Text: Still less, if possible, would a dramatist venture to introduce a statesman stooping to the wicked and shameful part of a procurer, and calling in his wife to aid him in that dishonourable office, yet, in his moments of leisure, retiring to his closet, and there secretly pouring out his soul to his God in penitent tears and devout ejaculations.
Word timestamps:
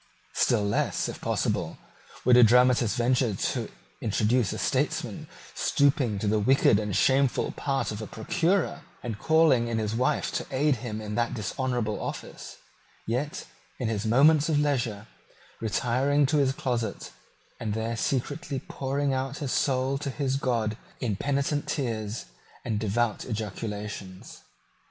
Still 0.33 0.63
less, 0.63 1.07
if 1.07 1.21
possible, 1.21 1.77
would 2.25 2.35
a 2.35 2.41
dramatist 2.41 2.97
venture 2.97 3.35
to 3.35 3.69
introduce 4.01 4.51
a 4.51 4.57
statesman 4.57 5.27
stooping 5.53 6.17
to 6.17 6.27
the 6.27 6.39
wicked 6.39 6.79
and 6.79 6.95
shameful 6.95 7.51
part 7.51 7.91
of 7.91 8.01
a 8.01 8.07
procurer, 8.07 8.81
and 9.03 9.19
calling 9.19 9.67
in 9.67 9.77
his 9.77 9.93
wife 9.93 10.31
to 10.31 10.47
aid 10.49 10.77
him 10.77 11.01
in 11.01 11.13
that 11.13 11.35
dishonourable 11.35 12.01
office, 12.01 12.57
yet, 13.05 13.45
in 13.77 13.89
his 13.89 14.03
moments 14.03 14.49
of 14.49 14.57
leisure, 14.57 15.05
retiring 15.59 16.25
to 16.25 16.37
his 16.37 16.51
closet, 16.53 17.11
and 17.59 17.75
there 17.75 17.95
secretly 17.95 18.57
pouring 18.57 19.13
out 19.13 19.37
his 19.37 19.51
soul 19.51 19.99
to 19.99 20.09
his 20.09 20.35
God 20.35 20.77
in 20.99 21.15
penitent 21.15 21.67
tears 21.67 22.25
and 22.65 22.79
devout 22.79 23.23
ejaculations. 23.25 24.41